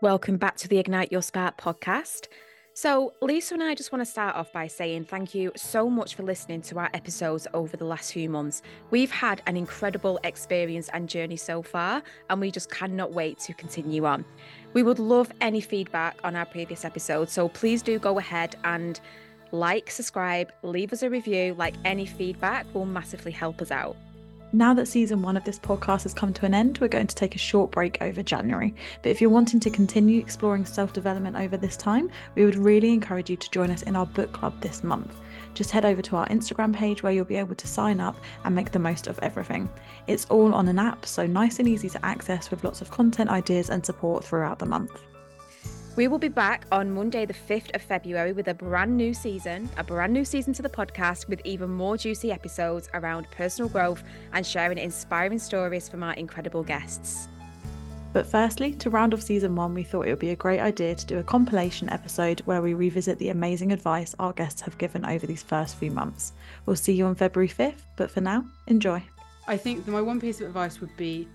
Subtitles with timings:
[0.00, 2.28] Welcome back to the Ignite Your Spark podcast.
[2.72, 6.14] So, Lisa and I just want to start off by saying thank you so much
[6.14, 8.62] for listening to our episodes over the last few months.
[8.92, 13.54] We've had an incredible experience and journey so far, and we just cannot wait to
[13.54, 14.24] continue on.
[14.72, 19.00] We would love any feedback on our previous episodes, so please do go ahead and
[19.50, 21.56] like, subscribe, leave us a review.
[21.58, 23.96] Like any feedback will massively help us out.
[24.52, 27.14] Now that season one of this podcast has come to an end, we're going to
[27.14, 28.74] take a short break over January.
[29.02, 32.94] But if you're wanting to continue exploring self development over this time, we would really
[32.94, 35.20] encourage you to join us in our book club this month.
[35.52, 38.54] Just head over to our Instagram page where you'll be able to sign up and
[38.54, 39.68] make the most of everything.
[40.06, 43.28] It's all on an app, so nice and easy to access with lots of content
[43.28, 44.98] ideas and support throughout the month.
[45.98, 49.68] We will be back on Monday, the 5th of February, with a brand new season,
[49.76, 54.04] a brand new season to the podcast with even more juicy episodes around personal growth
[54.32, 57.26] and sharing inspiring stories from our incredible guests.
[58.12, 60.94] But firstly, to round off season one, we thought it would be a great idea
[60.94, 65.04] to do a compilation episode where we revisit the amazing advice our guests have given
[65.04, 66.32] over these first few months.
[66.64, 69.02] We'll see you on February 5th, but for now, enjoy.
[69.48, 71.26] I think my one piece of advice would be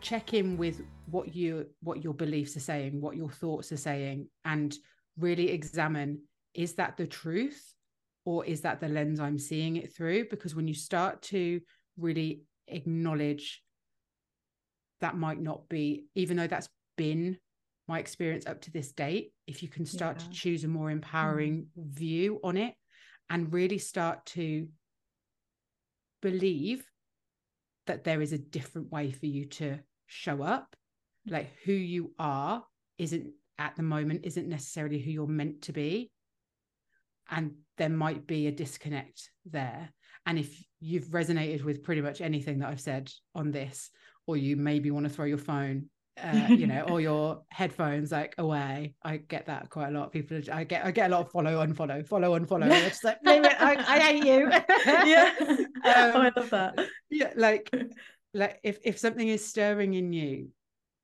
[0.00, 4.28] check in with what you what your beliefs are saying what your thoughts are saying
[4.44, 4.76] and
[5.18, 6.20] really examine
[6.54, 7.74] is that the truth
[8.24, 11.60] or is that the lens i'm seeing it through because when you start to
[11.98, 13.62] really acknowledge
[15.00, 17.36] that might not be even though that's been
[17.88, 20.26] my experience up to this date if you can start yeah.
[20.26, 21.86] to choose a more empowering mm.
[21.94, 22.74] view on it
[23.30, 24.66] and really start to
[26.20, 26.84] believe
[27.86, 30.74] that there is a different way for you to show up
[31.26, 32.64] like who you are
[32.98, 36.10] isn't at the moment isn't necessarily who you're meant to be
[37.30, 39.90] and there might be a disconnect there
[40.26, 43.90] and if you've resonated with pretty much anything that i've said on this
[44.26, 45.88] or you maybe want to throw your phone
[46.22, 48.94] uh, you know, or your headphones like away.
[49.02, 50.12] I get that quite a lot.
[50.12, 52.70] People, I get, I get a lot of follow, unfollow, follow, unfollow.
[52.70, 54.50] It's just like, I, I hate you.
[54.86, 56.78] yeah, um, oh, I love that.
[57.10, 57.70] Yeah, like,
[58.32, 60.48] like if if something is stirring in you,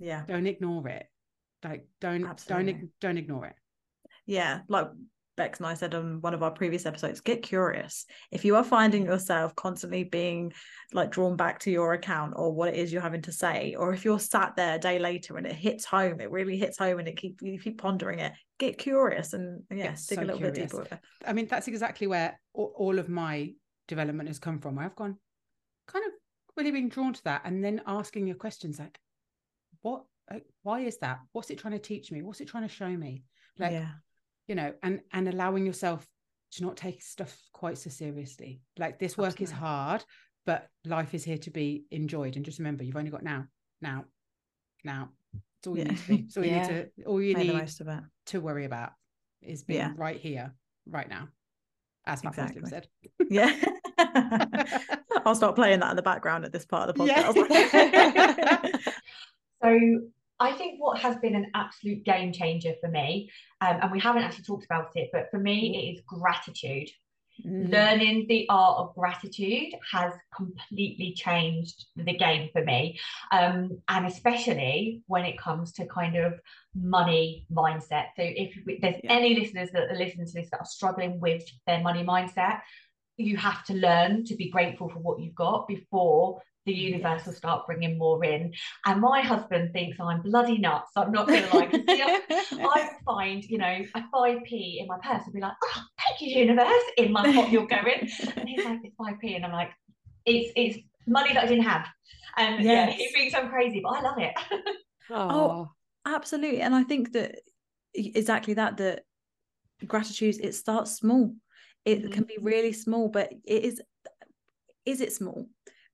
[0.00, 1.06] yeah don't ignore it
[1.62, 2.72] like don't Absolutely.
[2.72, 3.54] don't don't ignore it
[4.26, 4.88] yeah like
[5.40, 8.04] Bex and I said on one of our previous episodes, get curious.
[8.30, 10.52] If you are finding yourself constantly being
[10.92, 13.94] like drawn back to your account or what it is you're having to say, or
[13.94, 16.98] if you're sat there a day later and it hits home, it really hits home
[16.98, 20.36] and it keep you keep pondering it, get curious and yeah, dig so a little
[20.36, 20.58] curious.
[20.58, 21.00] bit deeper.
[21.24, 23.54] I mean, that's exactly where all of my
[23.88, 24.76] development has come from.
[24.76, 25.16] Where I've gone
[25.88, 26.12] kind of
[26.54, 28.98] really being drawn to that and then asking your questions like,
[29.82, 32.74] what uh, why is that what's it trying to teach me what's it trying to
[32.74, 33.22] show me
[33.58, 33.88] like yeah.
[34.46, 36.06] you know and and allowing yourself
[36.52, 39.44] to not take stuff quite so seriously like this work Absolutely.
[39.44, 40.04] is hard
[40.46, 43.44] but life is here to be enjoyed and just remember you've only got now
[43.80, 44.04] now
[44.84, 45.10] now
[45.58, 45.90] it's all you yeah.
[45.90, 46.66] need to be so you yeah.
[46.66, 48.00] need to all you Make need most of it.
[48.26, 48.92] to worry about
[49.42, 49.92] is being yeah.
[49.96, 50.54] right here
[50.86, 51.28] right now
[52.06, 52.68] as Matt exactly.
[52.68, 52.88] said
[53.30, 53.54] yeah
[55.26, 58.72] I'll start playing that in the background at this part of the podcast.
[58.72, 58.89] Yeah.
[59.62, 60.00] So
[60.38, 64.22] I think what has been an absolute game changer for me, um, and we haven't
[64.22, 66.88] actually talked about it, but for me, it is gratitude.
[67.46, 67.70] Mm.
[67.70, 72.98] Learning the art of gratitude has completely changed the game for me.
[73.32, 76.38] Um, and especially when it comes to kind of
[76.74, 78.08] money mindset.
[78.16, 79.12] So, if there's yeah.
[79.12, 82.60] any listeners that are listening to this that are struggling with their money mindset,
[83.20, 87.32] you have to learn to be grateful for what you've got before the universe will
[87.32, 88.52] start bringing more in.
[88.84, 90.90] And my husband thinks I'm bloody nuts.
[90.96, 91.70] I'm not going to lie.
[91.88, 96.38] I find, you know, a 5p in my purse and be like, oh, thank you,
[96.38, 98.08] universe, in my pot you're going.
[98.36, 99.36] And he's like, it's 5p.
[99.36, 99.70] And I'm like,
[100.26, 101.86] it's it's money that I didn't have.
[102.36, 102.96] And yes.
[102.98, 104.34] yeah, it thinks I'm crazy, but I love it.
[105.12, 105.68] Oh, oh,
[106.06, 106.60] absolutely.
[106.60, 107.40] And I think that
[107.94, 109.02] exactly that, that
[109.84, 111.34] gratitude, it starts small.
[111.84, 112.12] It mm-hmm.
[112.12, 113.80] can be really small, but it is,
[114.84, 115.46] is it small?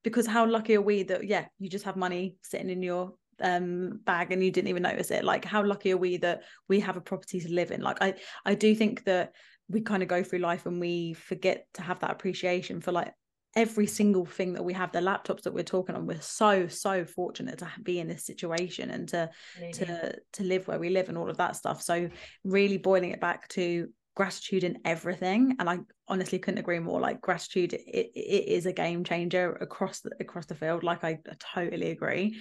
[0.07, 3.99] because how lucky are we that yeah you just have money sitting in your um
[4.05, 5.23] bag and you didn't even notice it?
[5.23, 7.81] Like how lucky are we that we have a property to live in?
[7.81, 8.13] Like i
[8.45, 9.33] i do think that
[9.69, 13.13] we kind of go through life and we forget to have that appreciation for like
[13.55, 16.05] every single thing that we have the laptops that we're talking on.
[16.07, 19.29] We're so so fortunate to be in this situation and to
[19.73, 21.81] to to live where we live and all of that stuff.
[21.81, 22.09] So
[22.45, 25.77] really boiling it back to gratitude in everything and i
[26.07, 30.47] honestly couldn't agree more like gratitude it, it is a game changer across the across
[30.47, 32.35] the field like I, I totally agree.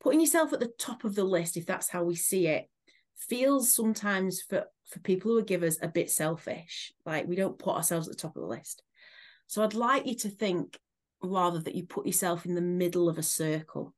[0.00, 2.68] Putting yourself at the top of the list if that's how we see it
[3.16, 7.76] feels sometimes for for people who are givers a bit selfish like we don't put
[7.76, 8.82] ourselves at the top of the list.
[9.46, 10.76] So i'd like you to think
[11.22, 13.94] rather that you put yourself in the middle of a circle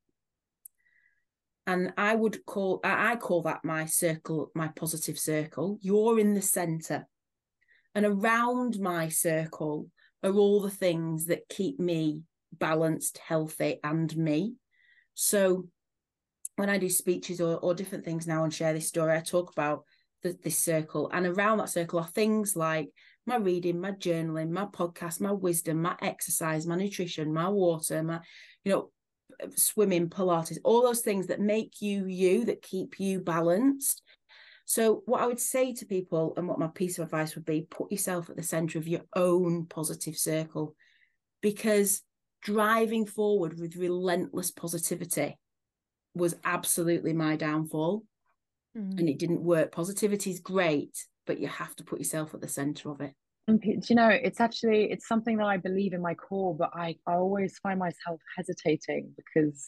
[1.67, 5.77] and I would call I call that my circle, my positive circle.
[5.81, 7.05] You're in the center.
[7.93, 9.89] And around my circle
[10.23, 12.21] are all the things that keep me
[12.53, 14.55] balanced, healthy, and me.
[15.13, 15.67] So
[16.55, 19.51] when I do speeches or, or different things now and share this story, I talk
[19.51, 19.83] about
[20.23, 21.09] the, this circle.
[21.11, 22.87] And around that circle are things like
[23.25, 28.21] my reading, my journaling, my podcast, my wisdom, my exercise, my nutrition, my water, my,
[28.63, 28.91] you know,
[29.55, 34.01] swimming, Pilates, all those things that make you you, that keep you balanced.
[34.65, 37.67] So, what I would say to people, and what my piece of advice would be,
[37.69, 40.75] put yourself at the center of your own positive circle
[41.41, 42.01] because
[42.41, 45.37] driving forward with relentless positivity
[46.13, 48.03] was absolutely my downfall.
[48.77, 48.99] Mm.
[48.99, 49.71] And it didn't work.
[49.71, 53.13] Positivity is great, but you have to put yourself at the center of it.
[53.47, 57.13] You know, it's actually it's something that I believe in my core, but I, I
[57.13, 59.65] always find myself hesitating because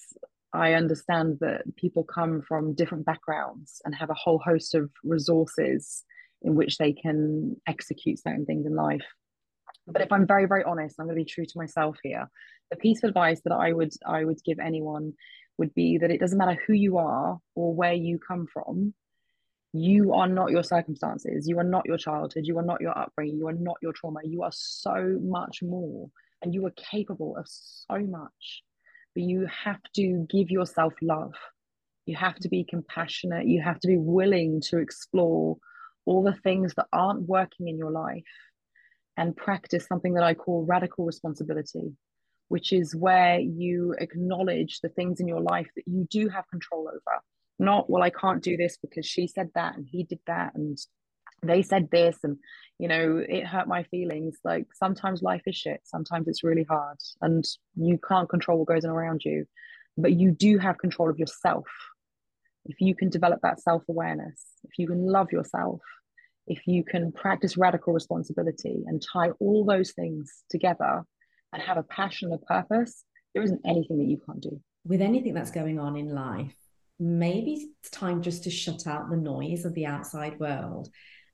[0.51, 6.03] I understand that people come from different backgrounds and have a whole host of resources
[6.41, 9.05] in which they can execute certain things in life.
[9.87, 12.29] But if I'm very, very honest, I'm going to be true to myself here.
[12.71, 15.13] The piece of advice that I would I would give anyone
[15.57, 18.93] would be that it doesn't matter who you are or where you come from,
[19.73, 21.47] you are not your circumstances.
[21.47, 22.45] You are not your childhood.
[22.45, 23.37] You are not your upbringing.
[23.37, 24.19] You are not your trauma.
[24.23, 26.09] You are so much more
[26.41, 28.63] and you are capable of so much.
[29.13, 31.33] But you have to give yourself love.
[32.05, 33.47] You have to be compassionate.
[33.47, 35.57] You have to be willing to explore
[36.05, 38.23] all the things that aren't working in your life
[39.17, 41.91] and practice something that i call radical responsibility
[42.47, 46.87] which is where you acknowledge the things in your life that you do have control
[46.87, 47.21] over
[47.59, 50.77] not well i can't do this because she said that and he did that and
[51.43, 52.37] they said this and
[52.77, 54.37] you know it hurt my feelings.
[54.43, 55.81] Like sometimes life is shit.
[55.83, 57.45] Sometimes it's really hard and
[57.75, 59.45] you can't control what goes on around you
[59.97, 61.67] but you do have control of yourself.
[62.65, 65.79] If you can develop that self-awareness if you can love yourself
[66.47, 71.03] if you can practice radical responsibility and tie all those things together
[71.53, 73.03] and have a passion and a purpose
[73.33, 74.59] there isn't anything that you can't do.
[74.85, 76.55] With anything that's going on in life
[76.99, 80.89] maybe it's time just to shut out the noise of the outside world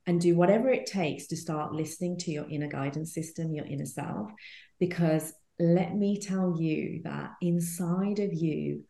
[0.06, 3.86] and do whatever it takes to start listening to your inner guidance system, your inner
[3.86, 4.32] self.
[4.80, 8.84] Because let me tell you that inside of you,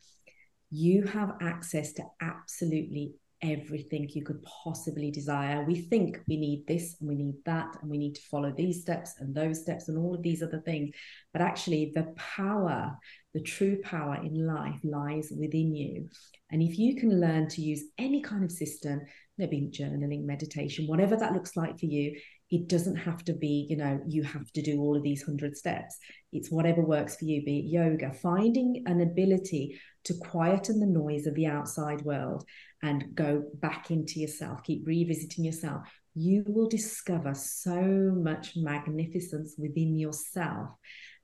[0.72, 3.14] you have access to absolutely
[3.52, 5.64] everything you could possibly desire.
[5.64, 8.82] We think we need this and we need that, and we need to follow these
[8.82, 10.96] steps and those steps and all of these other things.
[11.34, 12.98] But actually, the power,
[13.34, 16.10] the true power in life lies within you.
[16.52, 19.02] And if you can learn to use any kind of system,
[19.38, 22.18] maybe journaling, meditation, whatever that looks like for you,
[22.52, 25.58] it doesn't have to be, you know, you have to do all of these hundred
[25.58, 25.98] steps.
[26.32, 31.26] It's whatever works for you, be it yoga, finding an ability to quieten the noise
[31.26, 32.46] of the outside world
[32.86, 35.82] and go back into yourself, keep revisiting yourself.
[36.14, 40.70] You will discover so much magnificence within yourself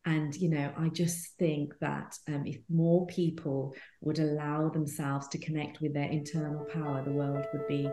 [0.05, 5.37] and, you know, I just think that um, if more people would allow themselves to
[5.37, 7.87] connect with their internal power, the world would be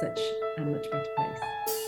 [0.00, 0.20] such
[0.58, 1.87] a much better place.